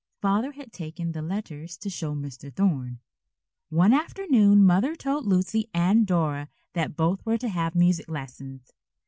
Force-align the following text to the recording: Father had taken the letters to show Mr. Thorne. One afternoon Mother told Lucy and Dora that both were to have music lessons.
Father 0.19 0.53
had 0.53 0.73
taken 0.73 1.11
the 1.11 1.21
letters 1.21 1.77
to 1.77 1.87
show 1.87 2.15
Mr. 2.15 2.51
Thorne. 2.51 2.97
One 3.69 3.93
afternoon 3.93 4.65
Mother 4.65 4.95
told 4.95 5.27
Lucy 5.27 5.69
and 5.75 6.07
Dora 6.07 6.49
that 6.73 6.97
both 6.97 7.23
were 7.23 7.37
to 7.37 7.47
have 7.49 7.75
music 7.75 8.09
lessons. 8.09 8.73